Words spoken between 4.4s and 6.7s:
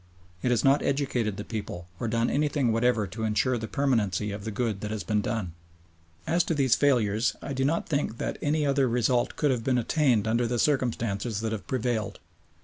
the good that has been done. As to